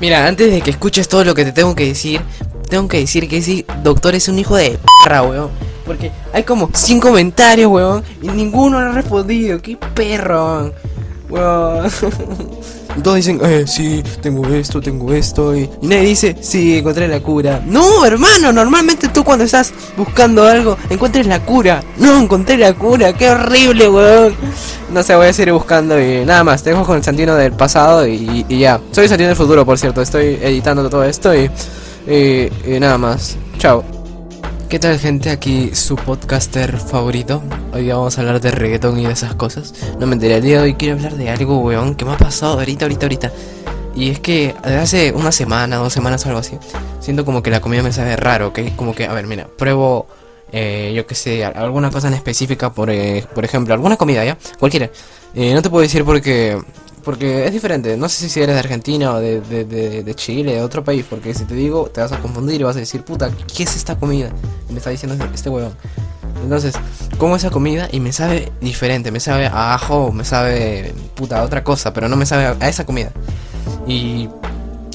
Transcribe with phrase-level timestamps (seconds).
[0.00, 2.22] Mira, antes de que escuches todo lo que te tengo que decir,
[2.70, 5.50] tengo que decir que ese doctor es un hijo de perra, weón.
[5.84, 9.60] Porque hay como 100 comentarios, weón, y ninguno ha respondido.
[9.60, 10.56] ¡Qué perro!
[10.56, 10.72] Weón.
[11.30, 15.56] Y todos dicen, eh, sí, tengo esto, tengo esto.
[15.56, 17.62] Y, y nadie dice, sí, encontré la cura.
[17.64, 21.82] No, hermano, normalmente tú cuando estás buscando algo, encuentres la cura.
[21.98, 24.34] No, encontré la cura, qué horrible, weón.
[24.92, 26.62] No sé, voy a seguir buscando y nada más.
[26.62, 28.80] Te dejo con el Santino del pasado y, ya.
[28.90, 30.02] Soy Santino del futuro, por cierto.
[30.02, 31.50] Estoy editando todo esto y
[32.80, 33.36] nada más.
[33.58, 33.99] Chao.
[34.70, 35.30] ¿Qué tal gente?
[35.30, 37.42] Aquí su podcaster favorito.
[37.72, 39.74] Hoy vamos a hablar de reggaetón y de esas cosas.
[39.98, 42.16] No me enteré el día de hoy, quiero hablar de algo, weón, que me ha
[42.16, 43.32] pasado ahorita, ahorita, ahorita.
[43.96, 46.56] Y es que desde hace una semana, dos semanas o algo así,
[47.00, 48.60] siento como que la comida me sabe raro, ¿ok?
[48.76, 50.06] Como que, a ver, mira, pruebo,
[50.52, 54.38] eh, yo que sé, alguna cosa en específica, por, eh, por ejemplo, alguna comida, ¿ya?
[54.60, 54.88] Cualquiera.
[55.34, 56.56] Eh, no te puedo decir porque
[57.10, 57.96] porque es diferente.
[57.96, 61.04] No sé si eres de Argentina o de, de, de, de, Chile, de otro país.
[61.10, 63.74] Porque si te digo, te vas a confundir y vas a decir, puta, ¿qué es
[63.74, 64.30] esta comida?
[64.68, 65.74] Y me está diciendo este huevón.
[66.40, 66.72] Entonces,
[67.18, 69.10] como esa comida y me sabe diferente.
[69.10, 71.92] Me sabe a ajo, me sabe, puta, a otra cosa.
[71.92, 73.10] Pero no me sabe a esa comida.
[73.88, 74.28] Y,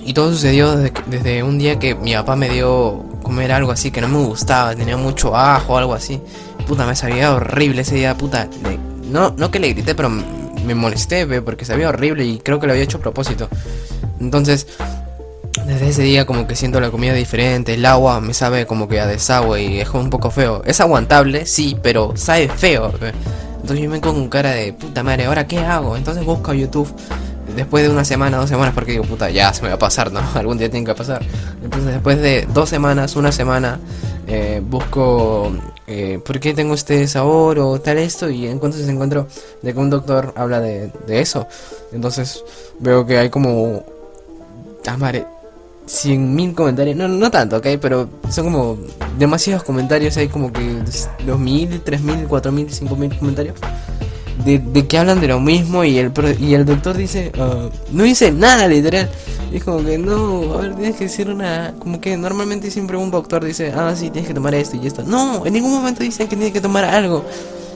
[0.00, 3.90] y todo sucedió desde, desde un día que mi papá me dio comer algo así
[3.90, 4.74] que no me gustaba.
[4.74, 6.22] Tenía mucho ajo o algo así.
[6.66, 8.48] Puta, me sabía horrible ese día, puta.
[8.62, 8.78] Le,
[9.10, 10.10] no, no que le grité, pero
[10.68, 13.48] me molesté, ve, porque sabía horrible y creo que lo había hecho a propósito.
[14.20, 14.66] Entonces,
[15.66, 19.00] desde ese día como que siento la comida diferente, el agua me sabe como que
[19.00, 20.62] a desagüe y es un poco feo.
[20.64, 22.92] Es aguantable, sí, pero sabe feo.
[23.60, 25.96] Entonces yo me con cara de puta madre, ¿ahora qué hago?
[25.96, 26.92] Entonces busco YouTube
[27.56, 30.12] después de una semana, dos semanas, porque digo, puta, ya se me va a pasar,
[30.12, 30.20] ¿no?
[30.34, 31.22] Algún día tiene que pasar.
[31.62, 33.78] Entonces después de dos semanas, una semana,
[34.28, 35.50] eh, busco
[35.86, 39.26] eh, por qué tengo este sabor o tal esto y entonces encuentro
[39.62, 41.46] de que un doctor habla de, de eso.
[41.92, 42.44] Entonces
[42.78, 43.84] veo que hay como...
[44.86, 45.26] Ah, madre,
[45.86, 48.78] 100.000 comentarios, no, no tanto, ok, pero son como
[49.18, 53.54] demasiados comentarios, hay como que 2.000, 3.000, 4.000, 5.000 comentarios
[54.44, 58.04] de, de, que hablan de lo mismo y el, y el doctor dice, uh, no
[58.04, 59.08] dice nada literal.
[59.50, 61.74] Y como que no, a ver, tienes que decir una.
[61.78, 65.02] Como que normalmente siempre un doctor dice, ah, sí, tienes que tomar esto y esto.
[65.02, 67.24] No, en ningún momento dicen que tienes que tomar algo.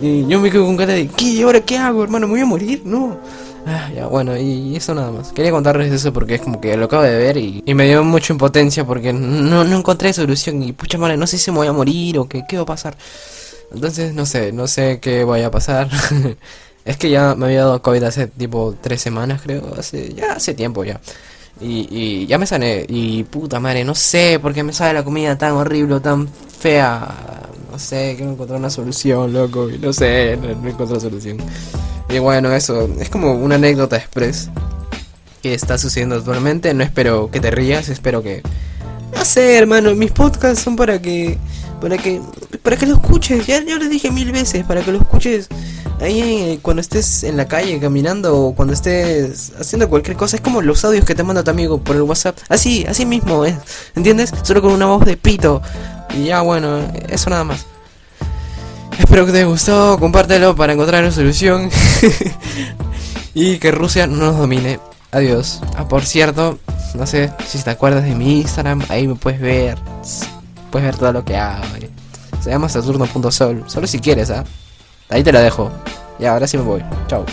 [0.00, 1.24] Y yo me quedo con cara de, ¿qué?
[1.24, 2.26] ¿Y ahora qué hago, hermano?
[2.26, 2.82] ¿Me voy a morir?
[2.84, 3.18] No.
[3.66, 5.32] Ah, ya, bueno, y eso nada más.
[5.32, 8.04] Quería contarles eso porque es como que lo acabo de ver y, y me dio
[8.04, 10.62] mucha impotencia porque no, no encontré solución.
[10.62, 12.66] Y pucha madre, no sé si me voy a morir o qué, qué va a
[12.66, 12.96] pasar.
[13.72, 15.88] Entonces, no sé, no sé qué vaya a pasar.
[16.84, 19.74] es que ya me había dado COVID hace tipo tres semanas, creo.
[19.76, 21.00] Hace, ya hace tiempo ya.
[21.60, 22.84] Y, y ya me sané.
[22.88, 27.14] Y puta madre, no sé por qué me sabe la comida tan horrible, tan fea.
[27.70, 29.70] No sé, quiero encontrar una solución, loco.
[29.70, 31.38] Y no sé, no, no encuentro solución.
[32.08, 32.88] Y bueno, eso.
[33.00, 34.50] Es como una anécdota express
[35.42, 36.72] que está sucediendo actualmente.
[36.74, 38.42] No espero que te rías, espero que.
[39.14, 41.38] No sé, hermano, mis podcasts son para que
[41.80, 42.20] para que
[42.62, 45.48] para que lo escuches ya yo les dije mil veces para que lo escuches
[46.00, 50.42] ahí eh, cuando estés en la calle caminando o cuando estés haciendo cualquier cosa es
[50.42, 53.56] como los audios que te manda tu amigo por el WhatsApp así así mismo es
[53.94, 55.62] entiendes solo con una voz de pito
[56.14, 57.66] y ya bueno eso nada más
[58.98, 61.70] espero que te haya gustado compártelo para encontrar una solución
[63.34, 64.80] y que Rusia no nos domine
[65.12, 66.58] adiós ah por cierto
[66.94, 69.78] no sé si te acuerdas de mi Instagram ahí me puedes ver
[70.70, 71.64] puedes ver todo lo que hago.
[72.42, 73.64] Se llama Saturno.sol.
[73.66, 74.44] Solo si quieres, ¿ah?
[74.46, 74.65] ¿eh?
[75.08, 75.70] Ahí te la dejo.
[76.18, 76.84] Y ahora sí me voy.
[77.06, 77.24] Chao.